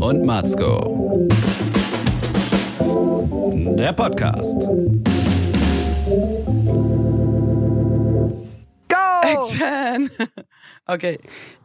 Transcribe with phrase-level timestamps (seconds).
[0.00, 1.26] und Matzko.
[3.76, 4.68] Der Podcast.
[8.88, 8.96] Go!
[9.22, 10.10] Action!
[10.88, 11.18] Okay,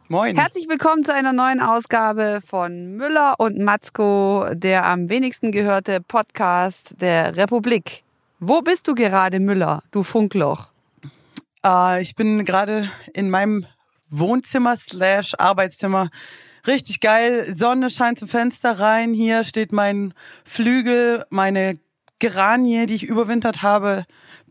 [0.08, 0.36] moin.
[0.36, 7.00] Herzlich willkommen zu einer neuen Ausgabe von Müller und Matzko, der am wenigsten gehörte Podcast
[7.00, 8.02] der Republik.
[8.40, 10.66] Wo bist du gerade, Müller, du Funkloch?
[11.64, 13.64] Äh, ich bin gerade in meinem
[14.10, 16.10] Wohnzimmer slash Arbeitszimmer.
[16.66, 17.54] Richtig geil.
[17.54, 19.12] Sonne scheint zum Fenster rein.
[19.12, 20.14] Hier steht mein
[20.44, 21.78] Flügel, meine
[22.22, 24.04] Geranie, die ich überwintert habe,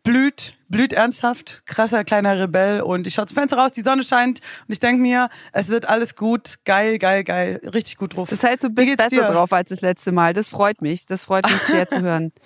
[0.04, 4.42] blüht, blüht ernsthaft, krasser kleiner Rebell und ich schaue zum Fenster raus, die Sonne scheint
[4.68, 8.30] und ich denke mir, es wird alles gut, geil, geil, geil, richtig gut drauf.
[8.30, 9.24] Das heißt, du bist besser dir?
[9.24, 10.34] drauf als das letzte Mal.
[10.34, 12.34] Das freut mich, das freut mich sehr zu hören.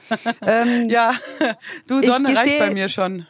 [0.48, 1.14] Ähm, ja,
[1.88, 3.26] du Sonne gestehe, reicht bei mir schon.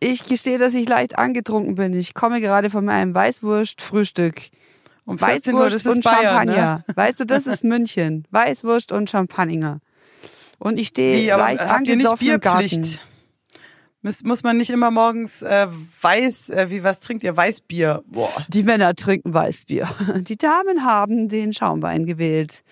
[0.00, 1.92] Ich gestehe, dass ich leicht angetrunken bin.
[1.92, 4.50] Ich komme gerade von meinem Weißwurst-Frühstück.
[5.06, 6.84] Um Weißwurst Uhr, und Bayern, Champagner.
[6.86, 6.94] Ne?
[6.94, 8.26] Weißt du, das ist München.
[8.30, 9.80] Weißwurst und Champagner.
[10.58, 13.00] Und ich stehe leicht habt ihr nicht Bierpflicht?
[14.02, 15.66] Muss, muss man nicht immer morgens äh,
[16.00, 17.36] weiß, äh, wie was trinkt ihr?
[17.36, 18.02] Weißbier.
[18.06, 18.30] Boah.
[18.48, 19.88] Die Männer trinken Weißbier.
[20.18, 22.62] Die Damen haben den Schaumwein gewählt.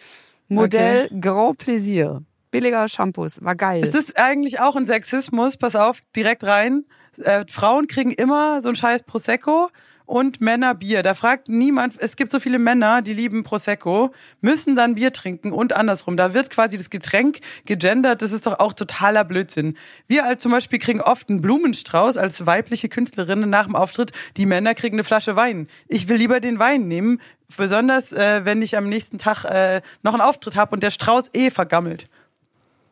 [0.48, 1.20] Modell okay.
[1.20, 2.22] Grand Plaisir.
[2.50, 3.42] Billiger Shampoos.
[3.42, 3.82] War geil.
[3.82, 5.56] Ist das eigentlich auch ein Sexismus?
[5.56, 6.84] Pass auf, direkt rein.
[7.18, 9.70] Äh, Frauen kriegen immer so ein scheiß Prosecco
[10.06, 11.02] und Männer Bier.
[11.02, 15.52] Da fragt niemand, es gibt so viele Männer, die lieben Prosecco, müssen dann Bier trinken
[15.52, 16.16] und andersrum.
[16.16, 18.22] Da wird quasi das Getränk gegendert.
[18.22, 19.76] Das ist doch auch totaler Blödsinn.
[20.06, 24.12] Wir als zum Beispiel kriegen oft einen Blumenstrauß als weibliche Künstlerinnen nach dem Auftritt.
[24.36, 25.68] Die Männer kriegen eine Flasche Wein.
[25.88, 27.20] Ich will lieber den Wein nehmen,
[27.56, 31.30] besonders äh, wenn ich am nächsten Tag äh, noch einen Auftritt habe und der Strauß
[31.32, 32.08] eh vergammelt.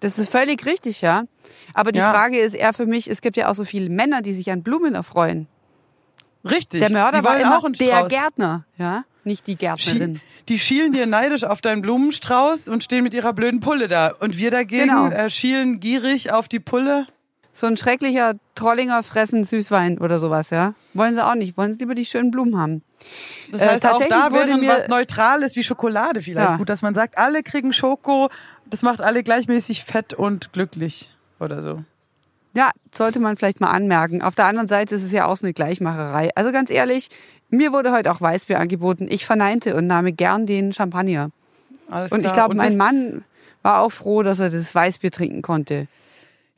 [0.00, 1.24] Das ist völlig richtig, ja.
[1.74, 2.12] Aber die ja.
[2.12, 4.64] Frage ist eher für mich, es gibt ja auch so viele Männer, die sich an
[4.64, 5.46] Blumen erfreuen.
[6.44, 6.80] Richtig.
[6.80, 10.20] Der Mörder war immer auch der Gärtner, ja, nicht die Gärtnerin.
[10.48, 14.12] Die schielen dir neidisch auf deinen Blumenstrauß und stehen mit ihrer blöden Pulle da.
[14.18, 15.06] Und wir dagegen genau.
[15.08, 17.06] äh, schielen gierig auf die Pulle.
[17.52, 20.74] So ein schrecklicher Trollinger fressen Süßwein oder sowas, ja?
[20.94, 21.56] Wollen sie auch nicht.
[21.56, 22.82] Wollen sie lieber die schönen Blumen haben.
[23.50, 26.56] Das heißt, äh, auch da wäre was Neutrales wie Schokolade vielleicht ja.
[26.56, 28.30] gut, dass man sagt, alle kriegen Schoko,
[28.66, 31.10] das macht alle gleichmäßig fett und glücklich
[31.40, 31.84] oder so.
[32.54, 34.22] Ja, sollte man vielleicht mal anmerken.
[34.22, 36.30] Auf der anderen Seite ist es ja auch so eine Gleichmacherei.
[36.34, 37.08] Also ganz ehrlich,
[37.48, 39.06] mir wurde heute auch Weißbier angeboten.
[39.08, 41.30] Ich verneinte und nahm gern den Champagner.
[41.90, 43.24] Alles und ich glaube, mein Mann
[43.62, 45.86] war auch froh, dass er das Weißbier trinken konnte.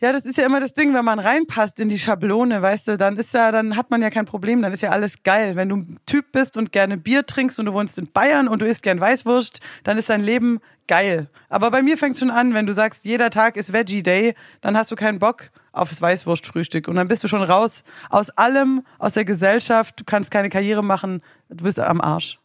[0.00, 2.98] Ja, das ist ja immer das Ding, wenn man reinpasst in die Schablone, weißt du,
[2.98, 5.54] dann ist ja, dann hat man ja kein Problem, dann ist ja alles geil.
[5.54, 8.60] Wenn du ein Typ bist und gerne Bier trinkst und du wohnst in Bayern und
[8.60, 11.28] du isst gern Weißwurst, dann ist dein Leben geil.
[11.48, 14.34] Aber bei mir fängt es schon an, wenn du sagst, jeder Tag ist Veggie Day,
[14.60, 18.84] dann hast du keinen Bock aufs Weißwurstfrühstück und dann bist du schon raus aus allem,
[18.98, 22.38] aus der Gesellschaft, du kannst keine Karriere machen, du bist am Arsch.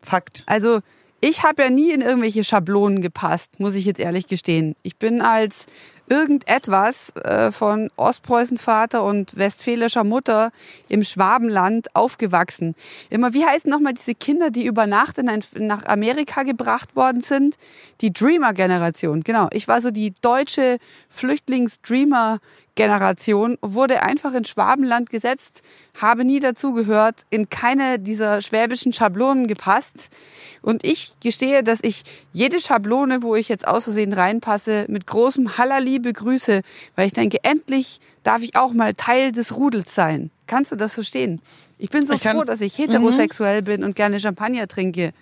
[0.00, 0.42] Fakt.
[0.46, 0.80] Also,
[1.20, 4.76] ich habe ja nie in irgendwelche Schablonen gepasst, muss ich jetzt ehrlich gestehen.
[4.82, 5.66] Ich bin als
[6.08, 10.50] irgendetwas äh, von Ostpreußenvater und westfälischer Mutter
[10.88, 12.74] im Schwabenland aufgewachsen.
[13.10, 17.22] Immer, wie heißen nochmal diese Kinder, die über Nacht in ein, nach Amerika gebracht worden
[17.22, 17.56] sind?
[18.00, 19.48] Die Dreamer-Generation, genau.
[19.52, 22.38] Ich war so die deutsche Flüchtlings-Dreamer
[22.74, 25.62] Generation wurde einfach in Schwabenland gesetzt,
[26.00, 30.08] habe nie dazugehört, in keine dieser schwäbischen Schablonen gepasst.
[30.60, 32.02] Und ich gestehe, dass ich
[32.32, 36.62] jede Schablone, wo ich jetzt aus Versehen reinpasse, mit großem Hallali begrüße,
[36.96, 40.30] weil ich denke, endlich darf ich auch mal Teil des Rudels sein.
[40.46, 41.40] Kannst du das verstehen?
[41.78, 43.64] Ich bin so ich froh, dass ich heterosexuell mhm.
[43.64, 45.12] bin und gerne Champagner trinke.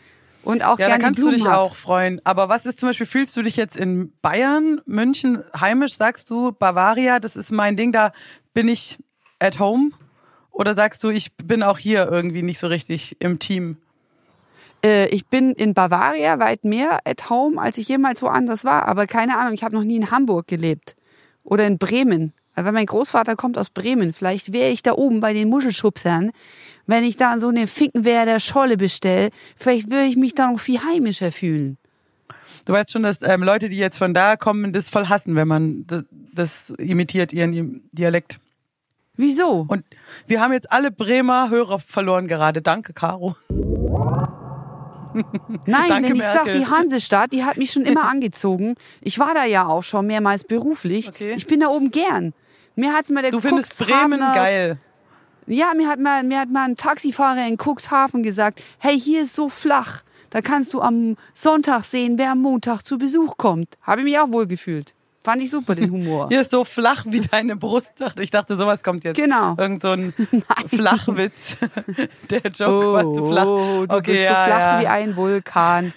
[0.44, 1.58] Und auch ja, gerne da kannst Blumen du dich hab.
[1.58, 2.20] auch freuen.
[2.24, 6.52] Aber was ist zum Beispiel, fühlst du dich jetzt in Bayern, München, heimisch, sagst du,
[6.52, 8.12] Bavaria, das ist mein Ding, da
[8.52, 8.98] bin ich
[9.38, 9.90] at home?
[10.50, 13.78] Oder sagst du, ich bin auch hier irgendwie nicht so richtig im Team?
[14.84, 18.86] Äh, ich bin in Bavaria weit mehr at home, als ich jemals woanders war.
[18.88, 20.96] Aber keine Ahnung, ich habe noch nie in Hamburg gelebt.
[21.44, 22.32] Oder in Bremen.
[22.54, 24.12] Weil mein Großvater kommt aus Bremen.
[24.12, 26.32] Vielleicht wäre ich da oben bei den Muschelschubsern
[26.86, 30.80] wenn ich da so eine Finkenwerder Scholle bestelle, vielleicht würde ich mich da noch viel
[30.82, 31.78] heimischer fühlen.
[32.64, 35.48] Du weißt schon, dass ähm, Leute, die jetzt von da kommen, das voll hassen, wenn
[35.48, 38.38] man das, das imitiert, ihren Dialekt.
[39.16, 39.66] Wieso?
[39.68, 39.84] Und
[40.26, 42.62] wir haben jetzt alle Bremer Hörer verloren gerade.
[42.62, 43.36] Danke, Caro.
[45.14, 45.24] Nein,
[45.66, 46.32] Danke, wenn ich Merkel.
[46.32, 48.76] sag, die Hansestadt, die hat mich schon immer angezogen.
[49.00, 51.08] Ich war da ja auch schon mehrmals beruflich.
[51.08, 51.34] Okay.
[51.36, 52.32] Ich bin da oben gern.
[52.74, 54.78] Mir hat's mal der Du findest Bremen geil.
[55.46, 59.34] Ja, mir hat mal, mir hat mal ein Taxifahrer in Cuxhaven gesagt, hey, hier ist
[59.34, 60.02] so flach.
[60.30, 63.76] Da kannst du am Sonntag sehen, wer am Montag zu Besuch kommt.
[63.82, 64.94] Habe ich mich auch wohl gefühlt.
[65.24, 66.28] Fand ich super, den Humor.
[66.30, 67.92] Hier ist so flach wie deine Brust.
[68.18, 69.16] Ich dachte, sowas kommt jetzt.
[69.16, 69.54] Genau.
[69.56, 70.12] Irgend so ein
[70.66, 71.56] Flachwitz.
[72.30, 73.46] Der Joke oh, war zu flach.
[73.46, 74.80] Oh, du okay, bist ja, so flach ja.
[74.80, 75.92] wie ein Vulkan.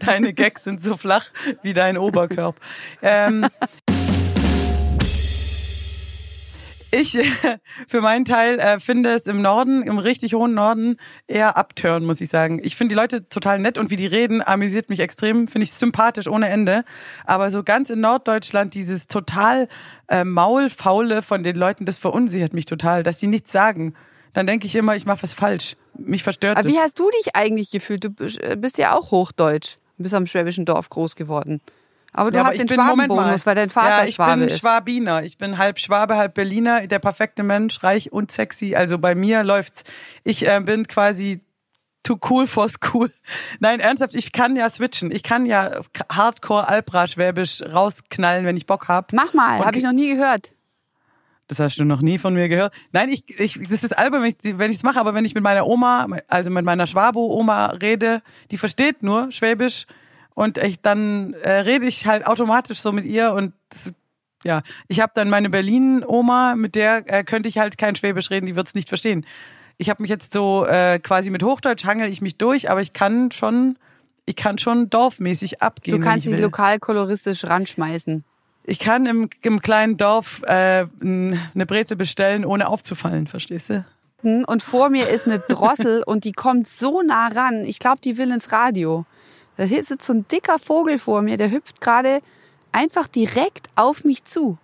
[0.00, 1.26] Deine Gags sind so flach
[1.62, 2.60] wie dein Oberkörper.
[3.02, 3.46] Ähm,
[6.92, 7.18] ich
[7.88, 10.96] für meinen Teil äh, finde es im Norden, im richtig hohen Norden,
[11.26, 12.60] eher abtören, muss ich sagen.
[12.62, 15.72] Ich finde die Leute total nett und wie die reden, amüsiert mich extrem, finde ich
[15.72, 16.84] sympathisch ohne Ende.
[17.24, 19.68] Aber so ganz in Norddeutschland, dieses total
[20.08, 23.94] äh, Maulfaule von den Leuten, das verunsichert mich total, dass die nichts sagen.
[24.34, 25.76] Dann denke ich immer, ich mache was falsch.
[25.98, 26.72] Mich verstört Aber das.
[26.72, 28.04] wie hast du dich eigentlich gefühlt?
[28.04, 29.76] Du bist ja auch Hochdeutsch.
[29.98, 31.60] Du bist am schwäbischen Dorf groß geworden.
[32.12, 34.48] Aber du Ja, aber hast ich den Schwabenbonus, weil dein Vater ja, ich Schwabe bin
[34.48, 34.58] ist.
[34.60, 35.22] Schwabiner.
[35.22, 36.86] Ich bin halb Schwabe, halb Berliner.
[36.86, 38.74] Der perfekte Mensch, reich und sexy.
[38.74, 39.84] Also bei mir läuft's.
[40.22, 41.40] Ich äh, bin quasi
[42.02, 43.10] too cool for school.
[43.60, 45.10] Nein, ernsthaft, ich kann ja switchen.
[45.10, 45.70] Ich kann ja
[46.10, 49.12] Hardcore Alpra Schwäbisch rausknallen, wenn ich Bock hab.
[49.12, 50.52] Mach mal, habe ich noch nie gehört.
[51.48, 52.72] Das hast du noch nie von mir gehört.
[52.92, 55.42] Nein, ich, ich das ist albern, wenn ich wenn ich's mache, aber wenn ich mit
[55.42, 59.86] meiner Oma, also mit meiner Schwabo-Oma rede, die versteht nur Schwäbisch
[60.34, 63.94] und ich dann äh, rede ich halt automatisch so mit ihr und das ist,
[64.44, 68.46] ja, ich habe dann meine Berlin-Oma, mit der äh, könnte ich halt kein Schwäbisch reden,
[68.46, 69.24] die wird's nicht verstehen.
[69.78, 72.92] Ich habe mich jetzt so äh, quasi mit Hochdeutsch hangel ich mich durch, aber ich
[72.92, 73.78] kann schon,
[74.26, 76.00] ich kann schon dorfmäßig abgehen.
[76.00, 78.24] Du kannst ich dich lokal koloristisch ranschmeißen.
[78.64, 83.84] Ich kann im, im kleinen Dorf äh, eine Breze bestellen, ohne aufzufallen, verstehst du?
[84.22, 87.64] Und vor mir ist eine Drossel und die kommt so nah ran.
[87.64, 89.04] Ich glaube, die will ins Radio.
[89.56, 92.20] Da sitzt so ein dicker Vogel vor mir, der hüpft gerade
[92.72, 94.58] einfach direkt auf mich zu.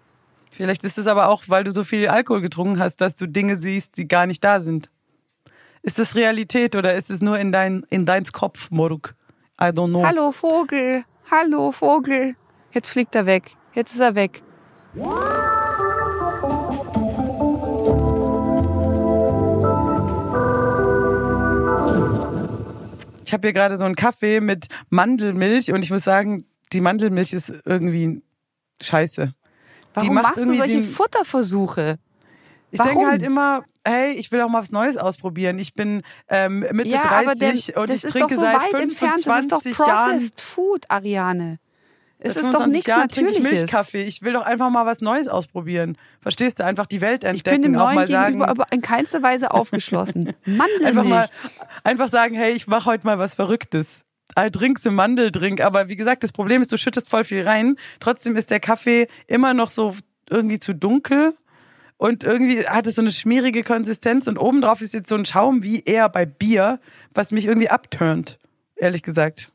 [0.50, 3.58] Vielleicht ist es aber auch, weil du so viel Alkohol getrunken hast, dass du Dinge
[3.58, 4.90] siehst, die gar nicht da sind.
[5.82, 9.14] Ist das Realität oder ist es nur in dein in deins Kopf, Moruk?
[9.60, 10.04] I don't know.
[10.04, 12.34] Hallo Vogel, hallo Vogel.
[12.72, 13.52] Jetzt fliegt er weg.
[13.74, 14.42] Jetzt ist er weg.
[23.28, 27.34] Ich habe hier gerade so einen Kaffee mit Mandelmilch und ich muss sagen, die Mandelmilch
[27.34, 28.22] ist irgendwie
[28.80, 29.34] scheiße.
[29.92, 31.98] Warum machst du solche den- Futterversuche?
[32.70, 32.94] Ich Warum?
[32.94, 35.58] denke halt immer, hey, ich will auch mal was Neues ausprobieren.
[35.58, 39.26] Ich bin ähm, Mitte ja, aber 30 der, und ich trinke so seit weit entfernt.
[39.26, 41.58] Das ist doch 25 Jahren Processed Food, Ariane.
[42.20, 43.60] Es ist doch 25 nichts Jahren trinke ich Natürliches.
[43.62, 44.02] Milchkaffee.
[44.02, 45.96] Ich will doch einfach mal was Neues ausprobieren.
[46.20, 46.64] Verstehst du?
[46.64, 47.62] Einfach die Welt Ich entdecken.
[47.62, 50.32] bin dem auch Neuen mal sagen, gegenüber aber in keinster Weise aufgeschlossen.
[50.44, 50.86] Mandelmilch.
[50.86, 51.28] einfach mal,
[51.84, 54.04] einfach sagen, hey, ich mache heute mal was Verrücktes.
[54.38, 55.60] I drink a Mandeldrink.
[55.60, 57.76] Aber wie gesagt, das Problem ist, du schüttest voll viel rein.
[58.00, 59.94] Trotzdem ist der Kaffee immer noch so
[60.28, 61.34] irgendwie zu dunkel.
[61.98, 65.62] Und irgendwie hat es so eine schmierige Konsistenz und obendrauf ist jetzt so ein Schaum
[65.64, 66.78] wie eher bei Bier,
[67.12, 68.38] was mich irgendwie abturnt,
[68.76, 69.50] ehrlich gesagt.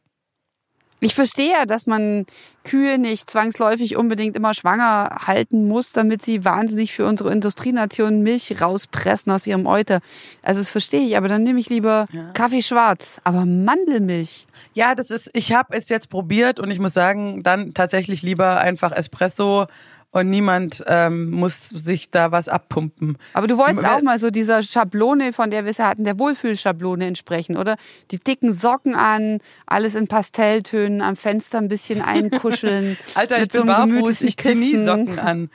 [1.03, 2.25] Ich verstehe ja, dass man
[2.63, 8.61] Kühe nicht zwangsläufig unbedingt immer schwanger halten muss, damit sie wahnsinnig für unsere Industrienation Milch
[8.61, 9.99] rauspressen aus ihrem Euter.
[10.41, 13.19] Also das verstehe ich, aber dann nehme ich lieber Kaffee schwarz.
[13.23, 14.47] Aber Mandelmilch.
[14.73, 18.59] Ja, das ist, ich habe es jetzt probiert und ich muss sagen, dann tatsächlich lieber
[18.61, 19.67] einfach Espresso
[20.13, 23.17] und niemand ähm, muss sich da was abpumpen.
[23.33, 26.19] Aber du wolltest auch mal so dieser Schablone, von der wir es ja hatten, der
[26.19, 27.77] Wohlfühlschablone entsprechen, oder?
[28.11, 32.95] Die dicken Socken an, alles in Pastelltönen, am Fenster ein bisschen einkuscheln.
[33.15, 34.85] Alter, ich bin so barfuß, ich zieh nie.
[34.85, 35.49] Socken an.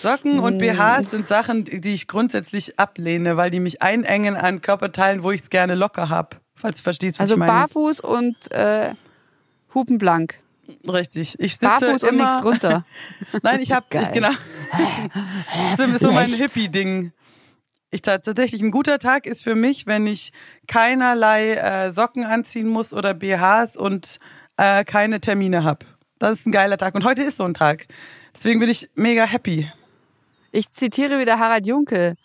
[0.00, 5.22] Socken und BHs sind Sachen, die ich grundsätzlich ablehne, weil die mich einengen an Körperteilen,
[5.22, 6.40] wo ich es gerne locker hab.
[6.54, 7.52] Falls du verstehst, was Also ich meine.
[7.52, 8.94] barfuß und äh,
[9.74, 10.40] hupenblank.
[10.86, 11.38] Richtig.
[11.38, 12.84] Ich sitze Barfuß und immer, nichts drunter.
[13.42, 14.30] Nein, ich habe genau.
[15.76, 16.32] Das ist so mein.
[16.32, 17.12] Hippie-Ding.
[17.90, 20.32] Ich tatsächlich ein guter Tag ist für mich, wenn ich
[20.66, 24.18] keinerlei äh, Socken anziehen muss oder BHs und
[24.58, 25.84] äh, keine Termine hab.
[26.18, 27.86] Das ist ein geiler Tag und heute ist so ein Tag.
[28.34, 29.70] Deswegen bin ich mega happy.
[30.52, 32.16] Ich zitiere wieder Harald Junke.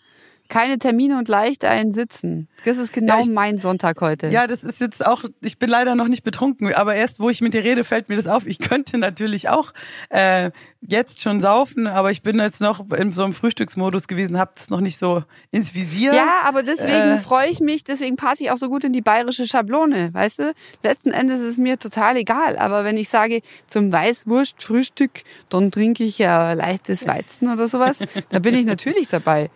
[0.48, 2.48] Keine Termine und leicht ein Sitzen.
[2.66, 4.28] Das ist genau Ja, ich- mein Sonntag heute.
[4.28, 7.40] Ja, das ist jetzt auch, ich bin leider noch nicht betrunken, aber erst wo ich
[7.40, 8.46] mit dir rede, fällt mir das auf.
[8.46, 9.72] Ich könnte natürlich auch
[10.10, 10.50] äh,
[10.82, 14.68] jetzt schon saufen, aber ich bin jetzt noch in so einem Frühstücksmodus gewesen, habe das
[14.68, 16.12] noch nicht so ins Visier.
[16.14, 17.18] Ja, aber deswegen Äh.
[17.18, 20.52] freue ich mich, deswegen passe ich auch so gut in die bayerische Schablone, weißt du?
[20.82, 26.04] Letzten Endes ist es mir total egal, aber wenn ich sage, zum Weißwurst-Frühstück, dann trinke
[26.04, 27.96] ich ja leichtes Weizen oder sowas,
[28.28, 29.50] da bin ich natürlich dabei.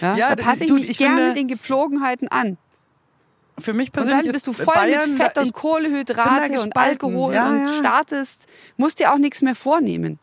[0.00, 2.58] Ja, Ja, da passe ich mich ich gerne finde- den Gepflogenheiten an.
[3.58, 6.76] Für mich Und persönlich dann bist du voll Bayern, mit Fett und Kohlenhydrate und.
[6.76, 10.18] Alkohol Ja, und startest, musst dir auch nichts mehr vornehmen.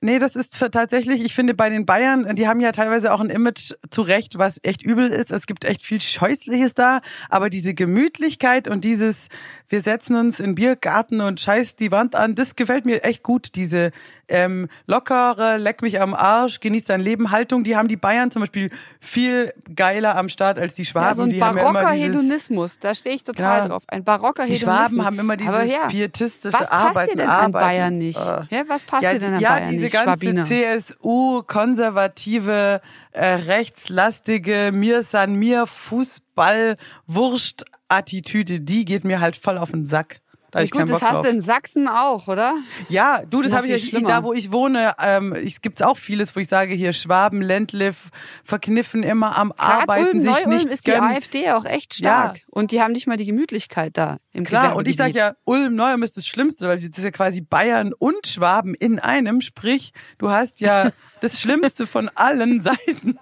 [0.00, 3.30] nee, das ist tatsächlich, ich finde bei den Bayern, die haben ja teilweise auch ein
[3.30, 5.32] Image zu Recht, was echt übel ist.
[5.32, 9.28] Es gibt echt viel Scheußliches da, aber diese Gemütlichkeit und dieses,
[9.74, 13.56] wir setzen uns in Biergarten und scheiß die Wand an, das gefällt mir echt gut.
[13.56, 13.90] Diese
[14.28, 18.42] ähm, lockere, leck mich am Arsch, genießt dein Leben Haltung, die haben die Bayern zum
[18.42, 21.08] Beispiel viel geiler am Start als die Schwaben.
[21.08, 23.66] Ja, so ein die haben ja barocker immer dieses, Hedonismus, da stehe ich total Ja.
[23.66, 23.82] drauf.
[23.88, 24.90] Ein barocker Die Hedonismus.
[24.90, 27.10] Schwaben haben immer dieses ja, pietistische was passt Arbeiten.
[27.10, 27.52] dir denn an Arbeiten.
[27.66, 28.20] Bayern nicht?
[28.20, 28.42] Äh.
[28.50, 30.44] Ja, was passt ja, dir denn an ja, Bayern diese nicht, ganze Schwabiner?
[30.44, 36.76] CSU, konservative, äh, rechtslastige, mir san mir Fußball,
[37.08, 40.20] Wurst Attitüde, die geht mir halt voll auf den Sack.
[40.54, 41.26] Da Ja, ich keinen gut, das Bock hast drauf.
[41.26, 42.54] du in Sachsen auch, oder?
[42.88, 44.08] Ja, du, das habe ich, schlimmer.
[44.08, 47.92] da, wo ich wohne, ähm, ich gibt's auch vieles, wo ich sage, hier Schwaben, Ländle,
[48.44, 51.10] verkniffen immer am Gerade Arbeiten, Ulm, sich Neu-Ulm nichts ist die gönnen.
[51.10, 52.40] AfD auch echt stark.
[52.50, 55.74] Und die haben nicht mal die Gemütlichkeit da im Klar, und ich sage ja, Ulm
[55.74, 59.40] Neuem ist das Schlimmste, weil das ist ja quasi Bayern und Schwaben in einem.
[59.40, 63.18] Sprich, du hast ja das Schlimmste von allen Seiten.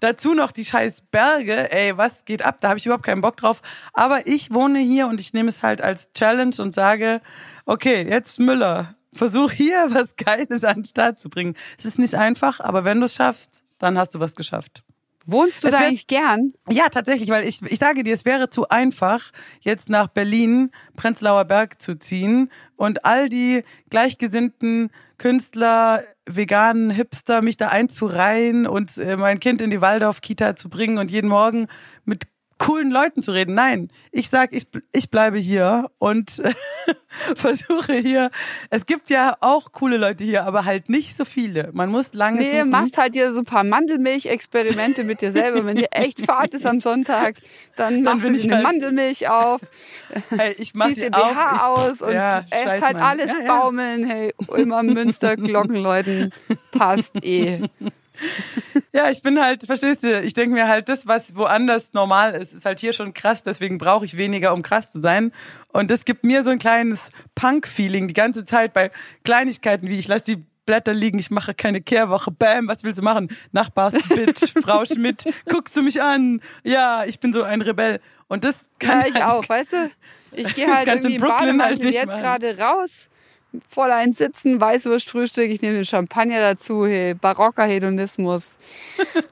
[0.00, 1.70] Dazu noch die scheiß Berge.
[1.72, 2.58] Ey, was geht ab?
[2.60, 3.62] Da habe ich überhaupt keinen Bock drauf.
[3.92, 7.20] Aber ich wohne hier und ich nehme es halt als Challenge und sage,
[7.66, 11.54] okay, jetzt Müller, versuch hier was Geiles an den Start zu bringen.
[11.78, 14.84] Es ist nicht einfach, aber wenn du es schaffst, dann hast du was geschafft.
[15.26, 16.52] Wohnst du Es da eigentlich gern?
[16.68, 21.46] Ja, tatsächlich, weil ich, ich sage dir, es wäre zu einfach, jetzt nach Berlin, Prenzlauer
[21.46, 29.16] Berg zu ziehen und all die gleichgesinnten Künstler, veganen Hipster, mich da einzureihen und äh,
[29.16, 31.68] mein Kind in die Waldorf-Kita zu bringen und jeden Morgen
[32.04, 32.24] mit
[32.58, 33.54] coolen Leuten zu reden.
[33.54, 36.40] Nein, ich sag, ich, ich bleibe hier und
[37.34, 38.30] versuche hier.
[38.70, 41.70] Es gibt ja auch coole Leute hier, aber halt nicht so viele.
[41.72, 42.70] Man muss lange Nee, suchen.
[42.70, 45.64] machst halt dir so ein paar Mandelmilch-Experimente mit dir selber.
[45.66, 47.36] Wenn dir echt Fahrt ist am Sonntag,
[47.76, 49.60] dann machst bin du eine halt- Mandelmilch auf,
[50.30, 53.02] hey, ich mach ziehst sie dir BH ich, aus und ja, esst halt Mann.
[53.02, 53.58] alles Ja, ja.
[53.60, 54.04] baumeln.
[54.04, 56.32] Hey, Ulmer, Münster, Glockenläuten,
[56.72, 57.62] passt eh.
[58.92, 62.52] Ja, ich bin halt, verstehst du, ich denke mir halt, das, was woanders normal ist,
[62.52, 65.32] ist halt hier schon krass, deswegen brauche ich weniger, um krass zu sein.
[65.68, 68.90] Und das gibt mir so ein kleines Punk-Feeling die ganze Zeit bei
[69.24, 73.02] Kleinigkeiten wie, ich lasse die Blätter liegen, ich mache keine Kehrwoche, bam, was willst du
[73.02, 73.28] machen?
[73.52, 76.40] Nachbarsbitch, Frau Schmidt, guckst du mich an?
[76.62, 78.00] Ja, ich bin so ein Rebell.
[78.28, 79.90] Und das kann Ja, ich halt, auch, weißt du?
[80.32, 83.10] Ich gehe halt irgendwie in Brooklyn Bademantel halt nicht jetzt gerade raus,
[83.68, 88.58] voll eins sitzen, Weißwurstfrühstück, ich nehme den Champagner dazu, hey, barocker Hedonismus.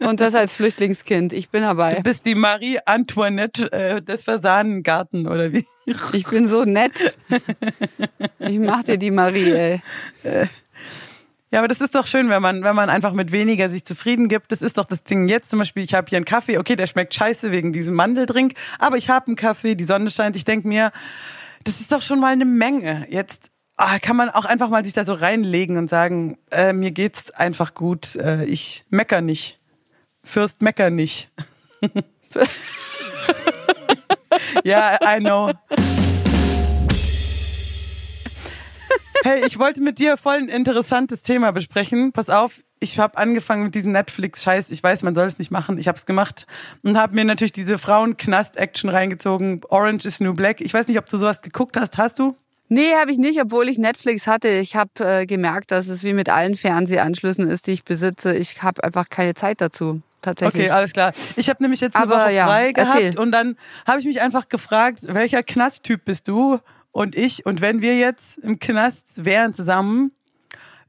[0.00, 1.94] Und das als Flüchtlingskind, ich bin dabei.
[1.94, 5.66] Du bist die Marie Antoinette äh, des Fasanengarten, oder wie?
[6.12, 7.14] Ich bin so nett.
[8.38, 9.80] Ich mach dir die Marie, ey.
[11.52, 14.28] Ja, aber das ist doch schön, wenn man, wenn man einfach mit weniger sich zufrieden
[14.28, 14.50] gibt.
[14.50, 16.86] Das ist doch das Ding jetzt zum Beispiel, ich habe hier einen Kaffee, okay, der
[16.86, 20.64] schmeckt scheiße wegen diesem Mandeldrink, aber ich habe einen Kaffee, die Sonne scheint, ich denk
[20.64, 20.92] mir,
[21.64, 23.06] das ist doch schon mal eine Menge.
[23.10, 23.51] Jetzt
[23.82, 27.30] ah, kann man auch einfach mal sich da so reinlegen und sagen, äh, mir geht's
[27.32, 29.58] einfach gut, äh, ich mecker nicht.
[30.22, 31.30] Fürst mecker nicht.
[34.64, 35.50] ja, I know.
[39.24, 42.12] Hey, ich wollte mit dir voll ein interessantes Thema besprechen.
[42.12, 44.70] Pass auf, ich habe angefangen mit diesem Netflix-Scheiß.
[44.70, 45.78] Ich weiß, man soll es nicht machen.
[45.78, 46.46] Ich habe es gemacht
[46.82, 49.60] und habe mir natürlich diese Frauenknast-Action reingezogen.
[49.68, 50.60] Orange is New Black.
[50.60, 51.98] Ich weiß nicht, ob du sowas geguckt hast.
[51.98, 52.36] Hast du?
[52.72, 54.48] Nee, habe ich nicht, obwohl ich Netflix hatte.
[54.48, 58.34] Ich habe äh, gemerkt, dass es wie mit allen Fernsehanschlüssen ist, die ich besitze.
[58.34, 60.00] Ich habe einfach keine Zeit dazu.
[60.22, 60.64] Tatsächlich.
[60.64, 61.12] Okay, alles klar.
[61.36, 63.18] Ich habe nämlich jetzt eine Aber Woche ja, frei gehabt erzähl.
[63.18, 66.60] und dann habe ich mich einfach gefragt, welcher Knasttyp bist du
[66.92, 67.44] und ich?
[67.44, 70.12] Und wenn wir jetzt im Knast wären zusammen,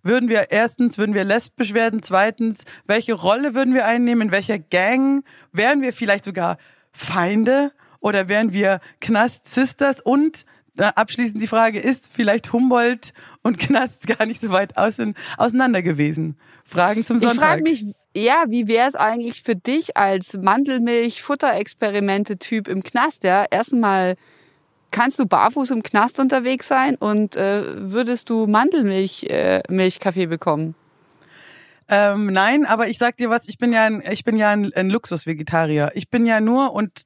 [0.04, 2.02] würden wir erstens, würden wir lesbisch werden?
[2.02, 4.30] Zweitens, welche Rolle würden wir einnehmen?
[4.30, 5.26] In welcher Gang?
[5.52, 6.56] Wären wir vielleicht sogar
[6.94, 7.74] Feinde?
[8.00, 10.00] Oder wären wir Knast-Sisters?
[10.00, 10.46] Und
[10.78, 16.38] abschließend die Frage, ist vielleicht Humboldt und Knast gar nicht so weit auseinander gewesen?
[16.66, 17.50] Fragen zum Ich Sonntag.
[17.50, 23.24] frage mich, ja, wie wäre es eigentlich für dich als Mandelmilch-Futterexperimente-Typ im Knast?
[23.24, 24.16] Ja, erstmal
[24.92, 30.76] kannst du barfuß im Knast unterwegs sein und äh, würdest du Mandelmilch äh, Milchkaffee bekommen?
[31.90, 34.72] Ähm, nein, aber ich sag dir was, ich bin ja ein, ich bin ja ein,
[34.74, 35.92] ein Luxus-Vegetarier.
[35.96, 37.02] Ich bin ja nur und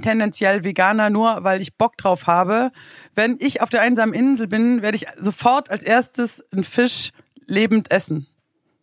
[0.00, 2.70] tendenziell Veganer nur, weil ich Bock drauf habe.
[3.14, 7.10] Wenn ich auf der einsamen Insel bin, werde ich sofort als erstes einen Fisch
[7.46, 8.26] lebend essen.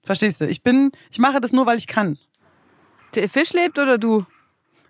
[0.04, 0.46] Verstehst du?
[0.48, 2.18] Ich bin, ich mache das nur, weil ich kann.
[3.16, 4.26] Der Fisch lebt oder du?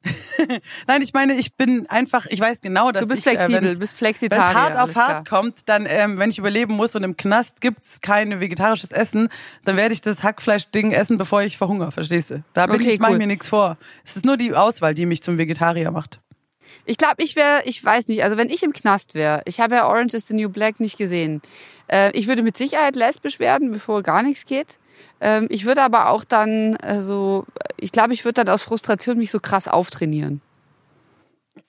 [0.88, 3.62] Nein, ich meine, ich bin einfach, ich weiß genau, dass Du bist ich, flexibel, äh,
[3.68, 4.50] wenn's- du bist Wenn Flexitarier.
[4.50, 5.41] es hart auf hart klar.
[5.41, 9.29] kommt, dann, ähm, wenn ich überleben muss und im Knast gibt's kein vegetarisches Essen,
[9.65, 12.44] dann werde ich das Hackfleisch-Ding essen, bevor ich verhungere, verstehst du?
[12.53, 13.18] Da bin Okay, ich, ich mache cool.
[13.18, 13.77] mir nichts vor.
[14.06, 16.20] Es ist nur die Auswahl, die mich zum Vegetarier macht.
[16.86, 19.75] Ich glaube, ich wäre, ich weiß nicht, also wenn ich im Knast wäre, ich habe
[19.75, 21.41] ja Orange is the New Black nicht gesehen.
[21.88, 24.77] Äh, ich würde mit Sicherheit lesbisch werden, bevor gar nichts geht.
[25.21, 27.45] Ähm, ich würde aber auch dann, also,
[27.77, 30.41] ich glaube, ich würde dann aus Frustration mich so krass auftrainieren.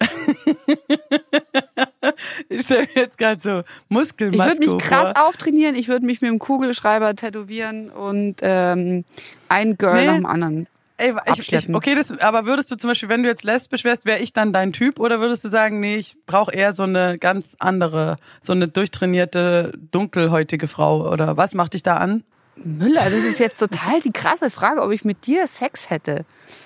[2.49, 5.29] ich stelle mir jetzt gerade so Muskelmaske Ich würde mich krass vor.
[5.29, 9.05] auftrainieren, ich würde mich mit dem Kugelschreiber tätowieren und ähm,
[9.49, 10.07] ein Girl nee.
[10.07, 10.69] nach dem anderen.
[10.97, 14.05] Ey, ich, ich, okay, das, aber würdest du zum Beispiel, wenn du jetzt lesbisch wärst,
[14.05, 17.17] wäre ich dann dein Typ oder würdest du sagen, nee, ich brauche eher so eine
[17.17, 22.23] ganz andere, so eine durchtrainierte, dunkelhäutige Frau oder was macht dich da an?
[22.65, 26.25] Müller, das ist jetzt total die krasse Frage, ob ich mit dir Sex hätte.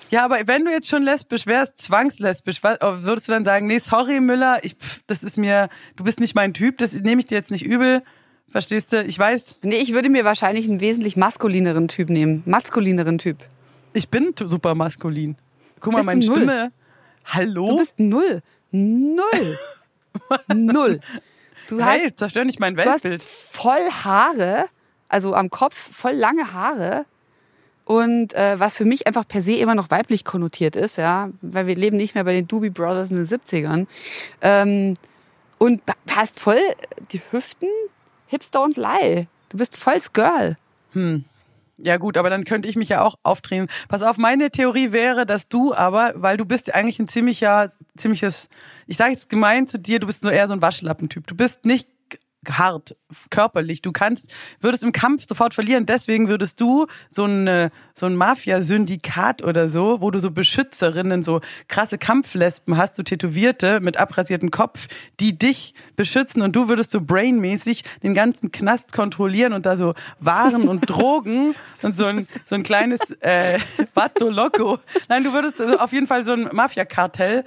[0.09, 4.19] Ja, aber wenn du jetzt schon lesbisch wärst, zwangslesbisch, würdest du dann sagen, nee, sorry
[4.19, 7.35] Müller, ich, pff, das ist mir, du bist nicht mein Typ, das nehme ich dir
[7.35, 8.03] jetzt nicht übel.
[8.49, 9.03] Verstehst du?
[9.03, 9.59] Ich weiß.
[9.63, 12.43] Nee, ich würde mir wahrscheinlich einen wesentlich maskulineren Typ nehmen.
[12.45, 13.39] Maskulineren Typ.
[13.93, 15.35] Ich bin super maskulin.
[15.81, 16.71] Guck mal, meine Stimme.
[17.25, 17.71] Hallo?
[17.71, 18.41] Du bist null.
[18.71, 19.57] Null.
[20.53, 20.99] null.
[21.67, 23.21] Du hey, hast, zerstör nicht mein Weltbild.
[23.21, 24.65] Du hast voll Haare,
[25.09, 27.05] also am Kopf voll lange Haare
[27.85, 31.67] und äh, was für mich einfach per se immer noch weiblich konnotiert ist, ja, weil
[31.67, 33.85] wir leben nicht mehr bei den Doobie Brothers in den 70ern.
[34.41, 34.95] Ähm,
[35.59, 36.59] und hast voll
[37.11, 37.69] die Hüften,
[38.27, 39.27] Hips don't lie.
[39.49, 40.57] Du bist volls Girl.
[40.93, 41.25] Hm.
[41.77, 43.67] Ja gut, aber dann könnte ich mich ja auch aufdrehen.
[43.89, 48.49] Pass auf, meine Theorie wäre, dass du aber, weil du bist eigentlich ein ziemlicher, ziemliches,
[48.87, 51.27] ich sage jetzt gemein zu dir, du bist nur eher so ein Waschlappentyp.
[51.27, 51.87] Du bist nicht
[52.49, 52.95] hart,
[53.29, 53.81] körperlich.
[53.81, 54.27] Du kannst,
[54.59, 55.85] würdest im Kampf sofort verlieren.
[55.85, 61.41] Deswegen würdest du so ein, so ein Mafia-Syndikat oder so, wo du so Beschützerinnen, so
[61.67, 64.87] krasse Kampflespen hast, so Tätowierte mit abrasiertem Kopf,
[65.19, 69.93] die dich beschützen und du würdest so brainmäßig den ganzen Knast kontrollieren und da so
[70.19, 73.59] Waren und Drogen und so ein, so ein kleines äh,
[73.93, 74.79] Vato Loco.
[75.09, 77.43] Nein, du würdest also auf jeden Fall so ein Mafia-Kartell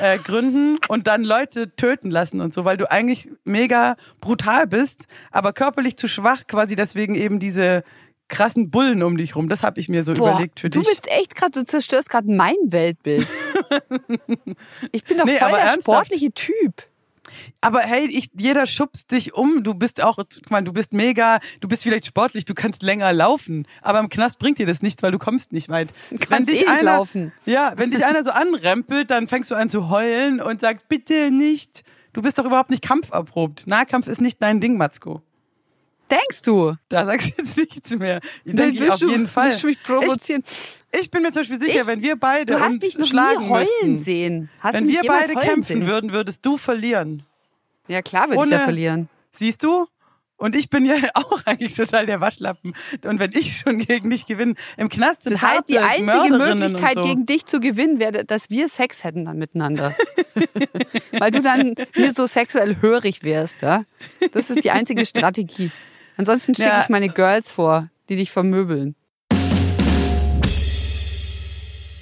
[0.00, 5.06] äh, gründen und dann Leute töten lassen und so, weil du eigentlich mega brutal bist,
[5.30, 7.82] aber körperlich zu schwach, quasi deswegen eben diese
[8.28, 9.48] krassen Bullen um dich rum.
[9.48, 10.82] Das habe ich mir so Boah, überlegt für dich.
[10.82, 13.26] Du bist echt gerade, du zerstörst gerade mein Weltbild.
[14.92, 16.86] ich bin doch nee, voll der sportliche Typ.
[17.60, 19.62] Aber hey, ich, jeder schubst dich um.
[19.62, 23.12] Du bist auch, ich meine, du bist mega, du bist vielleicht sportlich, du kannst länger
[23.12, 23.66] laufen.
[23.82, 25.88] Aber im Knast bringt dir das nichts, weil du kommst nicht weit.
[26.10, 27.32] Du kannst wenn dich eh einer, laufen.
[27.44, 31.30] Ja, wenn dich einer so anrempelt, dann fängst du an zu heulen und sagst, bitte
[31.30, 31.82] nicht.
[32.12, 33.66] Du bist doch überhaupt nicht kampferprobt.
[33.66, 35.22] Nahkampf ist nicht dein Ding, Matzko.
[36.10, 36.74] Denkst du?
[36.88, 38.20] Da sagst du jetzt nichts mehr.
[38.44, 39.48] Ich denke ich auf du, jeden Fall.
[39.48, 40.44] Willst du mich provozieren?
[40.92, 42.98] Ich, ich bin mir zum Beispiel sicher, ich, wenn wir beide du hast uns dich
[42.98, 44.50] noch schlagen nie heulen müssten, sehen.
[44.60, 45.86] Hast wenn wir beide kämpfen sehen?
[45.86, 47.24] würden, würdest du verlieren.
[47.88, 49.08] Ja, klar würde ich ja verlieren.
[49.32, 49.86] Siehst du?
[50.38, 52.74] Und ich bin ja auch eigentlich total der Waschlappen.
[53.04, 56.94] Und wenn ich schon gegen dich gewinne, im Knast sind Das heißt, die einzige Möglichkeit,
[56.94, 57.02] so.
[57.02, 59.94] gegen dich zu gewinnen, wäre, dass wir Sex hätten dann miteinander.
[61.12, 63.84] Weil du dann mir so sexuell hörig wärst, ja?
[64.32, 65.70] Das ist die einzige Strategie.
[66.16, 66.82] Ansonsten schicke Ja.
[66.82, 68.94] ich meine Girls vor, die dich vermöbeln.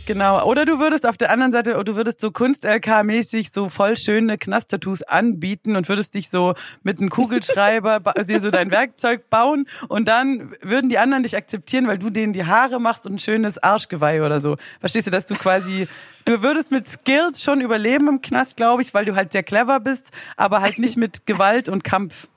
[0.07, 0.44] Genau.
[0.44, 5.03] Oder du würdest auf der anderen Seite, du würdest so Kunst-LK-mäßig so voll schöne Knast-Tattoos
[5.03, 10.55] anbieten und würdest dich so mit einem Kugelschreiber dir so dein Werkzeug bauen und dann
[10.61, 14.22] würden die anderen dich akzeptieren, weil du denen die Haare machst und ein schönes Arschgeweih
[14.22, 14.57] oder so.
[14.79, 15.88] Verstehst du, dass du quasi,
[16.27, 19.81] du würdest mit Skills schon überleben im Knast, glaube ich, weil du halt sehr clever
[19.81, 22.29] bist, aber halt nicht mit Gewalt und Kampf.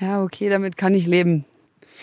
[0.00, 1.44] Ja, okay, damit kann ich leben.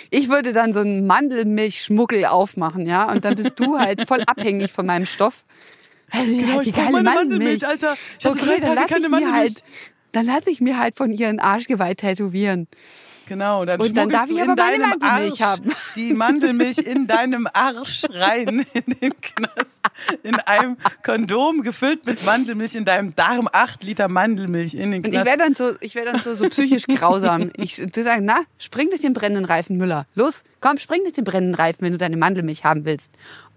[0.10, 4.72] Ich würde dann so einen Mandelmilchschmuggel aufmachen, ja, und dann bist du halt voll abhängig
[4.72, 5.46] von meinem Stoff.
[6.12, 7.62] Genau, die ich geile meine Mandelmilch.
[7.62, 7.98] Mandelmilch, Alter.
[8.20, 9.56] Ich hatte Okay, drei dann Tage keine ich mir Mandelmilch.
[9.56, 9.64] halt,
[10.12, 12.68] dann lasse ich mir halt von ihren Arschgeweih tätowieren.
[13.28, 15.72] Genau, dann Und dann darf ich in aber meine Mandelmilch Arsch haben.
[15.96, 19.80] die Mandelmilch in deinem Arsch rein in den Knast.
[20.24, 23.50] In einem Kondom gefüllt mit Mandelmilch in deinem Darm.
[23.52, 25.26] Acht Liter Mandelmilch in den Und ich Knast.
[25.26, 27.52] wäre dann so, ich wäre dann so, so psychisch grausam.
[27.58, 30.06] Ich, du sagst, na, spring durch den brennenden Reifen, Müller.
[30.16, 33.12] Los, komm, spring durch den brennenden Reifen, wenn du deine Mandelmilch haben willst.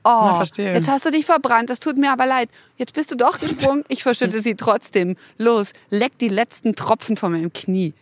[0.04, 0.72] Oh, verstehe.
[0.72, 2.48] jetzt hast du dich verbrannt, das tut mir aber leid.
[2.76, 5.16] Jetzt bist du doch gesprungen, ich verschütte sie trotzdem.
[5.36, 7.92] Los, leck die letzten Tropfen von meinem Knie.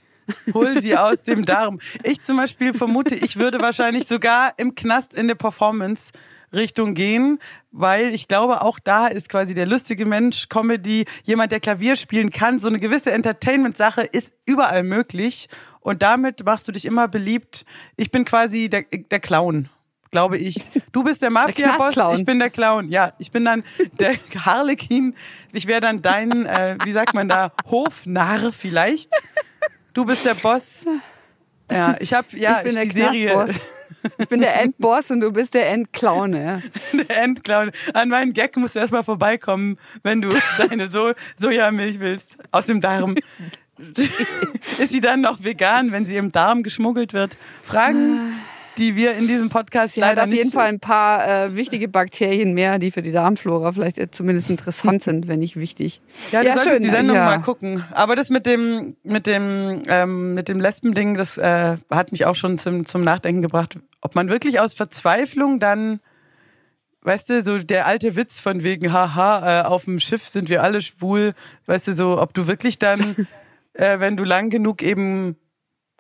[0.55, 1.81] Hol sie aus dem Darm.
[2.03, 6.13] Ich zum Beispiel vermute, ich würde wahrscheinlich sogar im Knast in der Performance
[6.53, 7.39] Richtung gehen,
[7.71, 12.31] weil ich glaube, auch da ist quasi der lustige Mensch, Comedy, jemand, der Klavier spielen
[12.31, 15.49] kann, so eine gewisse Entertainment-Sache ist überall möglich
[15.81, 17.65] und damit machst du dich immer beliebt.
[17.97, 19.69] Ich bin quasi der, der Clown,
[20.11, 20.57] glaube ich.
[20.93, 22.89] Du bist der Mafia-Boss, ich bin der Clown.
[22.89, 23.65] Ja, ich bin dann
[23.99, 25.15] der Harlekin.
[25.53, 29.11] Ich wäre dann dein, äh, wie sagt man da, Hofnarr vielleicht.
[29.97, 30.85] Du bist der Boss.
[31.71, 33.47] Ja, ich habe ja Ich bin die der Serie.
[34.19, 36.35] Ich bin der Endboss und du bist der Endclown.
[36.35, 36.61] Ja.
[36.93, 37.71] Der Endclown.
[37.95, 40.29] An meinen Gag musst du erstmal vorbeikommen, wenn du
[40.59, 42.37] deine so Sojamilch willst.
[42.53, 43.15] Aus dem Darm.
[44.79, 47.39] Ist sie dann noch vegan, wenn sie im Darm geschmuggelt wird?
[47.65, 48.39] Fragen,
[48.79, 50.39] die wir in diesem Podcast Sie leider hat auf nicht.
[50.39, 54.51] jeden Fall ein paar äh, wichtige Bakterien mehr, die für die Darmflora vielleicht äh, zumindest
[54.51, 56.01] interessant sind, wenn nicht wichtig.
[56.33, 57.25] Ja, du solltest die Sendung ja.
[57.25, 57.85] mal gucken.
[57.93, 62.35] Aber das mit dem, mit dem, ähm, mit dem Lesben-Ding, das äh, hat mich auch
[62.35, 66.01] schon zum, zum Nachdenken gebracht, ob man wirklich aus Verzweiflung dann,
[67.03, 70.63] weißt du, so der alte Witz von wegen, haha, äh, auf dem Schiff sind wir
[70.63, 71.35] alle schwul,
[71.67, 73.27] weißt du, so, ob du wirklich dann,
[73.73, 75.37] äh, wenn du lang genug eben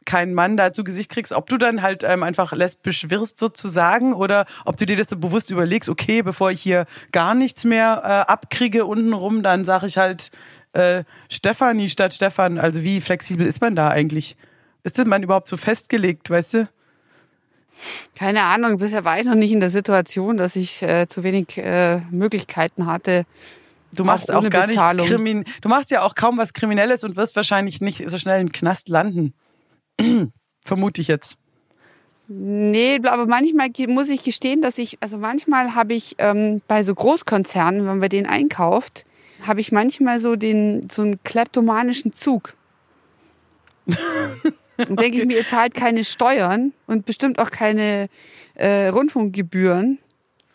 [0.06, 4.14] keinen Mann da zu Gesicht kriegst, ob du dann halt ähm, einfach lesbisch wirst sozusagen
[4.14, 8.02] oder ob du dir das so bewusst überlegst, okay, bevor ich hier gar nichts mehr
[8.04, 10.30] äh, abkriege untenrum, dann sage ich halt
[10.72, 12.58] äh, Stefanie statt Stefan.
[12.58, 14.36] Also wie flexibel ist man da eigentlich?
[14.84, 16.68] Ist das man überhaupt so festgelegt, weißt du?
[18.14, 21.58] Keine Ahnung, bisher war ich noch nicht in der Situation, dass ich äh, zu wenig
[21.58, 23.26] äh, Möglichkeiten hatte.
[23.92, 25.06] Du machst auch, ohne gar nichts Bezahlung.
[25.06, 28.52] Krimin du machst ja auch kaum was Kriminelles und wirst wahrscheinlich nicht so schnell im
[28.52, 29.34] Knast landen.
[30.64, 31.36] Vermute ich jetzt.
[32.28, 36.94] Nee, aber manchmal muss ich gestehen, dass ich, also manchmal habe ich ähm, bei so
[36.94, 39.04] Großkonzernen, wenn man denen einkauft,
[39.42, 42.54] habe ich manchmal so den so einen kleptomanischen Zug.
[44.76, 48.08] Und denke ich mir, ihr zahlt keine Steuern und bestimmt auch keine
[48.54, 49.98] äh, Rundfunkgebühren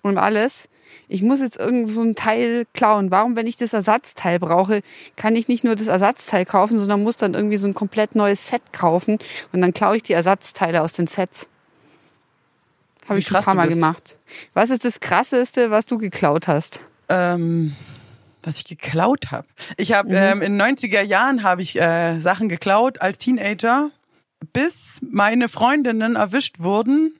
[0.04, 0.70] und alles.
[1.08, 3.12] Ich muss jetzt irgend so ein Teil klauen.
[3.12, 4.82] Warum, wenn ich das Ersatzteil brauche,
[5.16, 8.48] kann ich nicht nur das Ersatzteil kaufen, sondern muss dann irgendwie so ein komplett neues
[8.48, 9.20] Set kaufen
[9.52, 11.48] und dann klaue ich die Ersatzteile aus den Sets.
[13.10, 14.16] Habe ich schon ein paar Mal gemacht.
[14.54, 16.82] Was ist das Krasseste, was du geklaut hast?
[17.12, 17.76] ähm,
[18.42, 19.48] was ich geklaut habe.
[19.78, 23.92] Ich habe ähm, in den 90er Jahren habe ich äh, Sachen geklaut als Teenager,
[24.54, 27.16] bis meine Freundinnen erwischt wurden.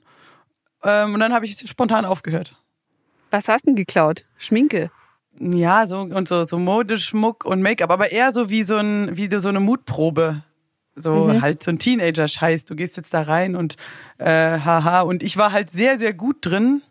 [0.82, 2.56] Ähm, und dann habe ich spontan aufgehört.
[3.32, 4.26] Was hast du denn geklaut?
[4.36, 4.90] Schminke.
[5.40, 9.28] Ja, so und so so Modeschmuck und Make-up, aber eher so wie so ein wie
[9.40, 10.44] so eine Mutprobe.
[10.94, 12.66] So halt so ein Teenager-Scheiß.
[12.66, 13.76] Du gehst jetzt da rein und
[14.18, 15.00] äh, haha.
[15.00, 16.82] Und ich war halt sehr, sehr gut drin.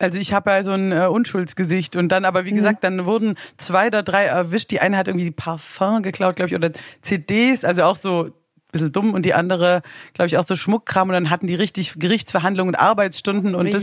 [0.00, 3.36] Also ich habe ja so ein äh, Unschuldsgesicht und dann aber wie gesagt, dann wurden
[3.58, 4.72] zwei oder drei erwischt.
[4.72, 8.30] Die eine hat irgendwie Parfum geklaut, glaube ich, oder CDs, also auch so
[8.72, 9.82] bisschen dumm und die andere,
[10.14, 13.82] glaube ich, auch so Schmuckkram und dann hatten die richtig Gerichtsverhandlungen und Arbeitsstunden und das.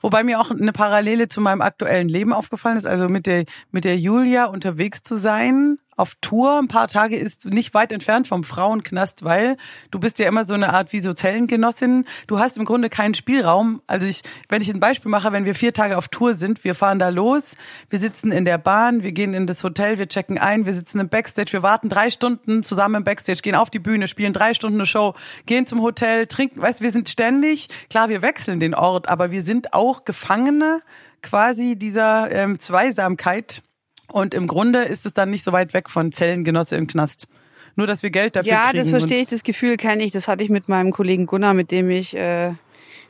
[0.00, 3.84] Wobei mir auch eine Parallele zu meinem aktuellen Leben aufgefallen ist, also mit der, mit
[3.84, 8.44] der Julia unterwegs zu sein, auf Tour ein paar Tage ist nicht weit entfernt vom
[8.44, 9.56] Frauenknast, weil
[9.90, 12.04] du bist ja immer so eine Art wie so Zellengenossin.
[12.28, 13.82] Du hast im Grunde keinen Spielraum.
[13.86, 16.74] Also ich, wenn ich ein Beispiel mache, wenn wir vier Tage auf Tour sind, wir
[16.74, 17.56] fahren da los,
[17.90, 21.00] wir sitzen in der Bahn, wir gehen in das Hotel, wir checken ein, wir sitzen
[21.00, 24.54] im Backstage, wir warten drei Stunden zusammen im Backstage, gehen auf die Bühne, spielen drei
[24.54, 25.14] Stunden eine Show,
[25.46, 29.42] gehen zum Hotel, trinken, weißt, wir sind ständig, klar, wir wechseln den Ort, aber wir
[29.42, 30.82] sind auch Gefangene
[31.22, 33.62] quasi dieser ähm, Zweisamkeit.
[34.10, 37.28] Und im Grunde ist es dann nicht so weit weg von Zellengenosse im Knast.
[37.76, 38.78] Nur, dass wir Geld dafür Ja, kriegen.
[38.78, 40.12] das verstehe ich, das Gefühl kenne ich.
[40.12, 42.48] Das hatte ich mit meinem Kollegen Gunnar, mit dem ich äh,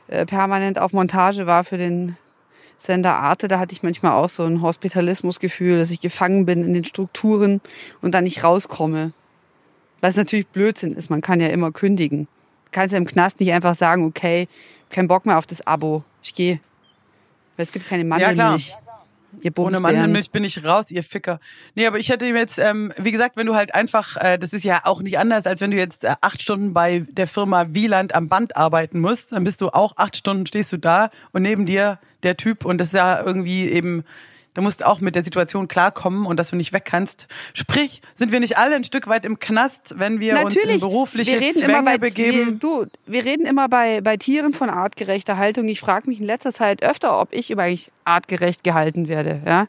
[0.07, 2.17] äh, permanent auf Montage war für den
[2.77, 3.47] Sender Arte.
[3.47, 7.61] Da hatte ich manchmal auch so ein Hospitalismusgefühl, dass ich gefangen bin in den Strukturen
[8.01, 9.13] und dann nicht rauskomme.
[10.01, 12.27] Was natürlich Blödsinn ist, man kann ja immer kündigen.
[12.65, 14.47] Du kannst ja im Knast nicht einfach sagen, okay,
[14.89, 16.59] kein Bock mehr auf das Abo, ich gehe.
[17.57, 18.57] Weil es gibt keine klar.
[19.41, 19.79] Ihr Ohne.
[19.79, 21.39] Mandelmilch bin ich raus, ihr Ficker.
[21.75, 24.53] Nee, aber ich hätte ihm jetzt, ähm, wie gesagt, wenn du halt einfach, äh, das
[24.53, 27.67] ist ja auch nicht anders, als wenn du jetzt äh, acht Stunden bei der Firma
[27.69, 31.43] Wieland am Band arbeiten musst, dann bist du auch acht Stunden stehst du da und
[31.43, 34.03] neben dir der Typ und das ist ja irgendwie eben,
[34.59, 37.27] da musst auch mit der Situation klarkommen und dass du nicht weg kannst.
[37.53, 40.81] Sprich, sind wir nicht alle ein Stück weit im Knast, wenn wir uns in Natürlich.
[40.81, 42.45] berufliche wir reden Zwänge immer bei, begeben?
[42.45, 45.69] Wir, du, wir reden immer bei, bei Tieren von artgerechter Haltung.
[45.69, 49.39] Ich frage mich in letzter Zeit öfter, ob ich übrigens artgerecht gehalten werde.
[49.45, 49.67] Ja?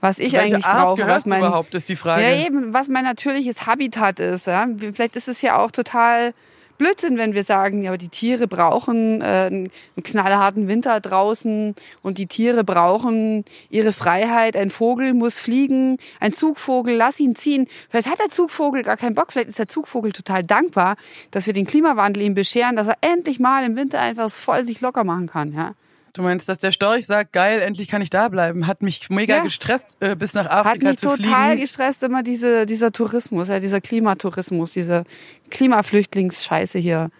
[0.00, 1.08] Was ich Welche eigentlich Art brauche.
[1.08, 2.22] Was du mein, überhaupt, ist die Frage.
[2.22, 4.46] Ja, eben, was mein natürliches Habitat ist.
[4.46, 4.64] Ja?
[4.92, 6.34] Vielleicht ist es ja auch total
[6.80, 12.16] Blödsinn, wenn wir sagen, ja, die Tiere brauchen äh, einen einen knallharten Winter draußen und
[12.16, 14.56] die Tiere brauchen ihre Freiheit.
[14.56, 17.68] Ein Vogel muss fliegen, ein Zugvogel, lass ihn ziehen.
[17.90, 20.96] Vielleicht hat der Zugvogel gar keinen Bock, vielleicht ist der Zugvogel total dankbar,
[21.30, 24.80] dass wir den Klimawandel ihm bescheren, dass er endlich mal im Winter einfach voll sich
[24.80, 25.52] locker machen kann.
[25.52, 25.74] Ja?
[26.12, 28.66] Du meinst, dass der Storch sagt, geil, endlich kann ich da bleiben.
[28.66, 29.42] Hat mich mega Ja.
[29.42, 31.60] gestresst, äh, bis nach Hat Afrika mich zu total fliegen.
[31.62, 35.04] gestresst, immer diese, dieser Tourismus, ja, dieser Klimatourismus, diese
[35.50, 37.10] Klimaflüchtlingsscheiße hier.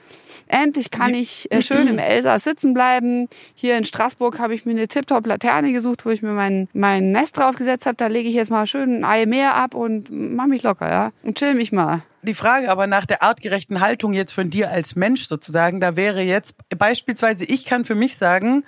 [0.51, 3.29] Endlich kann ich äh, schön im Elsass sitzen bleiben.
[3.55, 7.37] Hier in Straßburg habe ich mir eine Tip-Top-Laterne gesucht, wo ich mir mein, mein Nest
[7.37, 7.97] draufgesetzt habe.
[7.97, 11.13] Da lege ich jetzt mal schön ein Ei mehr ab und mach mich locker, ja.
[11.23, 12.03] Und chill mich mal.
[12.23, 16.21] Die Frage aber nach der artgerechten Haltung jetzt von dir als Mensch sozusagen, da wäre
[16.21, 18.65] jetzt beispielsweise, ich kann für mich sagen,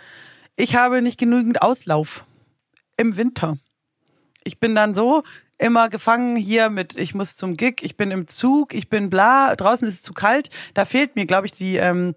[0.57, 2.25] ich habe nicht genügend Auslauf
[2.97, 3.59] im Winter.
[4.45, 5.23] Ich bin dann so
[5.63, 9.57] immer gefangen hier mit, ich muss zum Gig, ich bin im Zug, ich bin bla,
[9.57, 10.51] draußen ist es zu kalt.
[10.75, 12.15] Da fehlt mir, glaube ich, die ähm,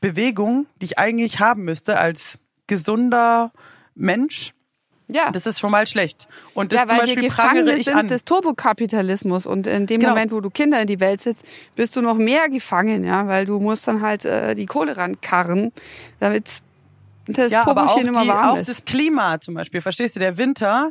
[0.00, 3.52] Bewegung, die ich eigentlich haben müsste als gesunder
[3.94, 4.52] Mensch.
[5.08, 5.30] Ja.
[5.30, 6.26] Das ist schon mal schlecht.
[6.54, 8.06] Und das ja, zum weil Beispiel wir Gefangene sind an.
[8.08, 10.12] des Turbokapitalismus und in dem Genau.
[10.12, 13.46] Moment, wo du Kinder in die Welt setzt, bist du noch mehr gefangen, ja, weil
[13.46, 15.72] du musst dann halt äh, die Kohle rankarren,
[16.18, 16.48] damit
[17.28, 19.80] das ja, aber auch, Popochen immer die, auch das Klima zum Beispiel.
[19.80, 20.90] Verstehst du, der Winter,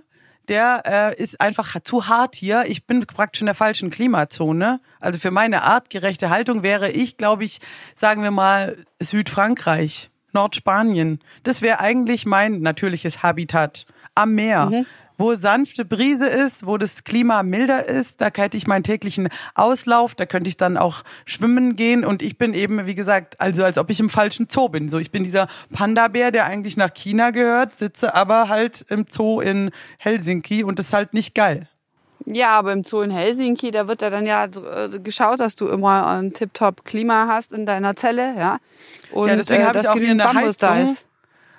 [0.50, 2.66] der äh, ist einfach zu hart hier.
[2.68, 4.80] Ich bin praktisch in der falschen Klimazone.
[5.00, 7.60] Also für meine artgerechte Haltung wäre ich, glaube ich,
[7.96, 11.20] sagen wir mal Südfrankreich, Nordspanien.
[11.44, 14.68] Das wäre eigentlich mein natürliches Habitat am Meer.
[14.68, 14.86] Mhm.
[15.18, 20.16] Wo sanfte Brise ist, wo das Klima milder ist, da hätte ich meinen täglichen Auslauf,
[20.16, 23.78] da könnte ich dann auch schwimmen gehen und ich bin eben, wie gesagt, also als
[23.78, 24.90] ob ich im falschen Zoo bin.
[24.90, 29.42] So, ich bin dieser Panda-Bär, der eigentlich nach China gehört, sitze aber halt im Zoo
[29.42, 31.68] in Helsinki und das ist halt nicht geil.
[32.26, 35.68] Ja, aber im Zoo in Helsinki, da wird ja dann ja äh, geschaut, dass du
[35.68, 38.58] immer ein Tip-Top Klima hast in deiner Zelle, ja.
[39.12, 40.98] Und Ja, deswegen äh, habe ich auch hier eine Bambus Heizung.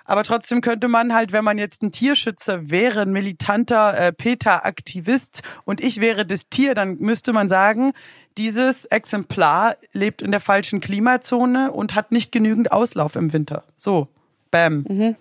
[0.06, 5.42] Aber trotzdem könnte man halt, wenn man jetzt ein Tierschützer wäre, ein militanter äh, PETA-Aktivist
[5.64, 7.92] und ich wäre das Tier, dann müsste man sagen,
[8.38, 13.64] dieses Exemplar lebt in der falschen Klimazone und hat nicht genügend Auslauf im Winter.
[13.76, 14.08] So,
[14.50, 14.84] bam.
[14.88, 15.16] Mhm.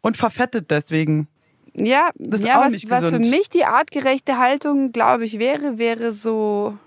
[0.00, 1.28] Und verfettet deswegen.
[1.74, 3.30] Ja, Das ist ja auch was, nicht was für gesund.
[3.30, 6.78] mich die artgerechte Haltung, glaube ich, wäre, wäre so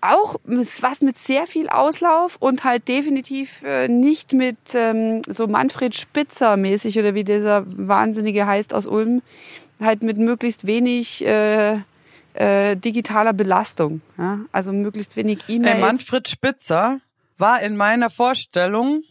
[0.00, 5.94] auch was mit sehr viel Auslauf und halt definitiv äh, nicht mit ähm, so Manfred
[5.94, 9.22] Spitzer mäßig oder wie dieser Wahnsinnige heißt aus Ulm,
[9.80, 11.78] halt mit möglichst wenig äh,
[12.34, 14.00] äh, digitaler Belastung.
[14.18, 14.40] Ja?
[14.52, 15.80] Also möglichst wenig E-Mails.
[15.80, 17.00] Manfred Spitzer
[17.38, 19.02] war in meiner Vorstellung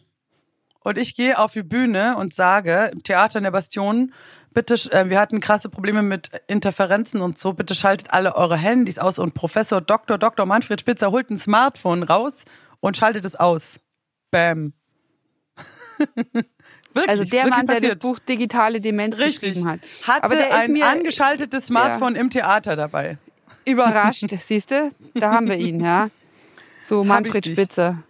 [0.81, 4.13] und ich gehe auf die Bühne und sage im Theater in der Bastion,
[4.55, 8.97] bitte, äh, wir hatten krasse Probleme mit Interferenzen und so, bitte schaltet alle eure Handys
[8.97, 10.17] aus und Professor Dr.
[10.17, 10.47] Dr.
[10.47, 12.45] Manfred Spitzer holt ein Smartphone raus
[12.79, 13.79] und schaltet es aus.
[14.31, 14.73] Bam.
[16.93, 17.99] wirklich, also der Mann, der das passiert.
[17.99, 19.51] Buch Digitale Demenz Richtig.
[19.51, 19.79] geschrieben hat.
[20.03, 23.19] Hatte Aber der ist ein mir angeschaltetes Smartphone im Theater dabei.
[23.65, 24.89] überrascht, siehst du?
[25.13, 26.09] Da haben wir ihn, ja.
[26.81, 27.45] So Manfred.
[27.45, 28.03] Spitzer.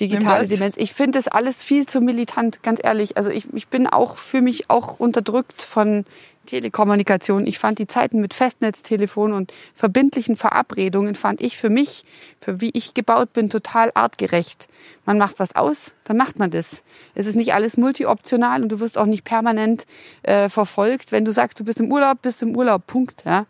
[0.00, 0.46] Digitale.
[0.46, 0.76] Demenz.
[0.76, 3.16] Ich finde das alles viel zu militant, ganz ehrlich.
[3.16, 6.04] Also ich, ich bin auch für mich auch unterdrückt von
[6.46, 7.46] Telekommunikation.
[7.46, 12.04] Ich fand die Zeiten mit Festnetztelefon und verbindlichen Verabredungen fand ich für mich,
[12.40, 14.68] für wie ich gebaut bin, total artgerecht.
[15.06, 16.82] Man macht was aus, dann macht man das.
[17.14, 19.86] Es ist nicht alles multioptional und du wirst auch nicht permanent
[20.22, 21.12] äh, verfolgt.
[21.12, 23.22] Wenn du sagst, du bist im Urlaub, bist im Urlaub, Punkt.
[23.24, 23.46] Ja.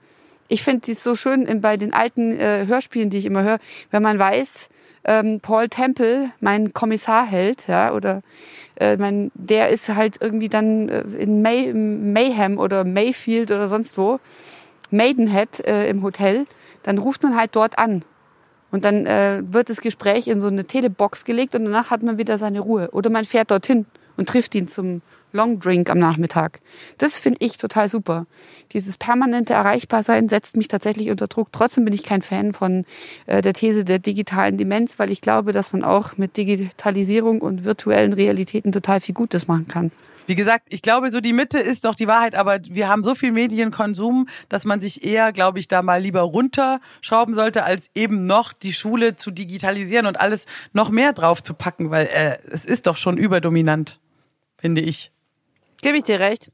[0.48, 3.58] Ich finde es so schön in- bei den alten äh, Hörspielen, die ich immer höre,
[3.90, 4.68] wenn man weiß,
[5.05, 8.23] ähm, Paul Temple, mein Kommissarheld, ja, oder
[8.77, 13.97] äh, mein, der ist halt irgendwie dann äh, in May, Mayhem oder Mayfield oder sonst
[13.99, 14.19] wo,
[14.90, 16.47] Maidenhead äh, im Hotel,
[16.83, 18.03] dann ruft man halt dort an.
[18.71, 22.19] Und dann äh, wird das Gespräch in so eine Telebox gelegt und danach hat man
[22.19, 22.90] wieder seine Ruhe.
[22.90, 23.87] Oder man fährt dorthin
[24.17, 25.01] und trifft ihn zum
[25.35, 26.61] Long Drink am Nachmittag.
[26.97, 28.27] Das finde ich total super.
[28.73, 31.49] Dieses permanente Erreichbarsein setzt mich tatsächlich unter Druck.
[31.51, 32.85] Trotzdem bin ich kein Fan von
[33.27, 37.64] äh, der These der digitalen Demenz, weil ich glaube, dass man auch mit Digitalisierung und
[37.64, 39.90] virtuellen Realitäten total viel Gutes machen kann.
[40.27, 43.14] Wie gesagt, ich glaube, so die Mitte ist doch die Wahrheit, aber wir haben so
[43.14, 48.27] viel Medienkonsum, dass man sich eher, glaube ich, da mal lieber runterschrauben sollte, als eben
[48.27, 52.64] noch die Schule zu digitalisieren und alles noch mehr drauf zu packen, weil äh, es
[52.64, 53.99] ist doch schon überdominant,
[54.57, 55.11] finde ich.
[55.85, 56.51] Gebe ich dir recht.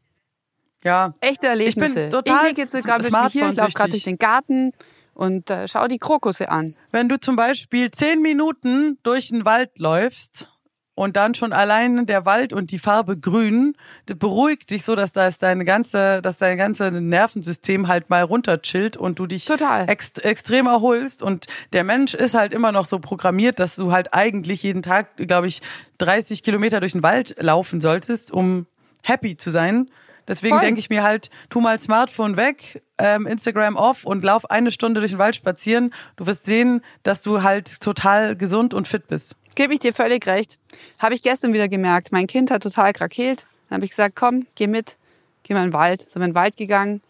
[0.83, 1.15] Ja.
[1.21, 1.95] Echte Erlebnisse.
[1.95, 4.73] bin total ich jetzt gerade hier, ich laufe gerade durch den Garten
[5.15, 6.75] und äh, schau die Krokusse an.
[6.91, 10.51] Wenn du zum Beispiel zehn Minuten durch den Wald läufst
[10.97, 15.13] und dann schon allein der Wald und die Farbe grün das beruhigt dich so, dass
[15.13, 19.89] da ist deine ganze, dass dein ganze Nervensystem halt mal runterchillt und du dich Total.
[19.89, 24.13] ext extrem erholst und der Mensch ist halt immer noch so programmiert, dass du halt
[24.13, 25.61] eigentlich jeden Tag, glaube ich,
[25.99, 28.67] 30 Kilometer durch den Wald laufen solltest, um
[29.03, 29.91] happy zu sein.
[30.29, 34.71] Deswegen denke ich mir halt, tu mal Smartphone weg, ähm, Instagram off und lauf eine
[34.71, 35.93] Stunde durch den Wald spazieren.
[36.15, 39.35] Du wirst sehen, dass du halt total gesund und fit bist.
[39.57, 40.59] Gebe ich dir völlig recht.
[41.01, 42.13] Habe ich gestern wieder gemerkt.
[42.13, 43.47] Mein Kind hat total krakeelt.
[43.69, 44.97] Dann habe ich gesagt, komm, geh mit,
[45.43, 46.03] geh mal in den Wald.
[46.03, 47.03] Sind wir in den Wald gegangen.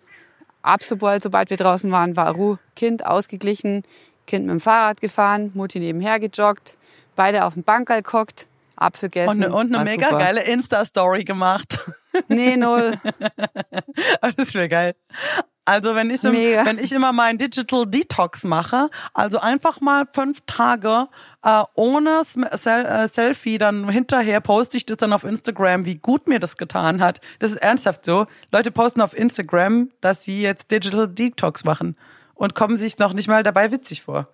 [0.62, 2.58] Ab sobald, sobald wir draußen waren, war Ruhe.
[2.74, 3.82] Kind ausgeglichen,
[4.26, 6.76] Kind mit dem Fahrrad gefahren, Mutti nebenher gejoggt,
[7.16, 8.46] beide auf dem Bankerl geguckt,
[8.80, 9.44] Apfel Und gegessen.
[9.52, 10.18] und eine mega super.
[10.18, 11.78] geile Insta-Story gemacht.
[12.26, 12.94] Nee, null.
[14.36, 14.96] das wäre geil.
[15.64, 16.66] Also wenn ich, Mega.
[16.66, 21.06] wenn ich immer meinen Digital Detox mache, also einfach mal fünf Tage
[21.44, 26.26] äh, ohne Sel äh, Selfie, dann hinterher poste ich das dann auf Instagram, wie gut
[26.26, 27.20] mir das getan hat.
[27.38, 28.26] Das ist ernsthaft so.
[28.50, 31.96] Leute posten auf Instagram, dass sie jetzt Digital Detox machen
[32.34, 34.26] und kommen sich noch nicht mal dabei witzig vor.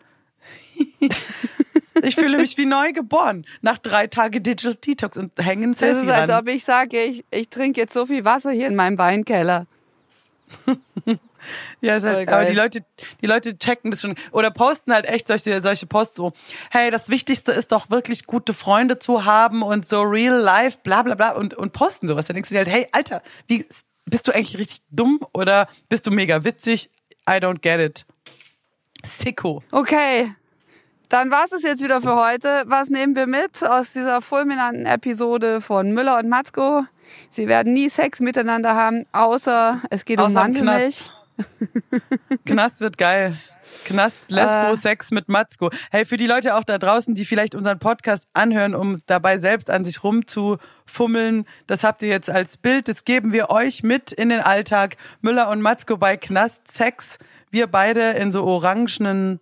[2.03, 5.81] ich fühle mich wie neu geboren nach drei Tagen Digital Detox und hängen ein Das
[5.81, 6.41] Selfie ist, als ran.
[6.41, 9.67] ob ich sage, ich, ich trinke jetzt so viel Wasser hier in meinem Weinkeller.
[11.81, 12.51] Ja, halt, aber geil.
[12.51, 12.85] die Leute,
[13.21, 16.33] die Leute checken das schon oder posten halt echt solche, solche Posts so,
[16.71, 21.03] hey, das Wichtigste ist doch wirklich gute Freunde zu haben und so real life, bla
[21.03, 22.27] bla bla und, und posten sowas.
[22.27, 23.65] Dann denkst du dir halt, hey, Alter, wie,
[24.07, 26.91] bist du eigentlich richtig dumm oder bist du mega witzig?
[27.29, 28.07] I don't get it.
[29.05, 29.63] Sicko.
[29.71, 30.35] Okay,
[31.09, 32.65] dann war's es jetzt wieder für heute.
[32.67, 36.85] Was nehmen wir mit aus dieser fulminanten Episode von Müller und Matzko?
[37.31, 41.11] Sie werden nie Sex miteinander haben, außer es geht um Außer im Mandelmilch.
[42.45, 43.37] Knast wird geil.
[43.85, 44.77] Knast, Lesbo, Äh.
[44.77, 45.71] Sex mit Matzko.
[45.91, 49.71] Hey, für die Leute auch da draußen, die vielleicht unseren Podcast anhören, um dabei selbst
[49.71, 54.29] an sich rumzufummeln, das habt ihr jetzt als Bild, das geben wir euch mit in
[54.31, 54.97] den Alltag.
[55.21, 57.19] Müller und Matzko bei Knast, Sex.
[57.51, 59.41] Wir beide in so orangenen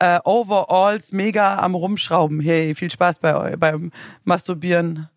[0.00, 2.40] äh, Overalls mega am Rumschrauben.
[2.40, 3.92] Hey, viel Spaß bei beim
[4.24, 5.08] Masturbieren.